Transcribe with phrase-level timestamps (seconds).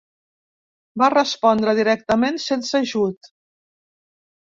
[1.01, 3.33] Va respondre directament sense ajut.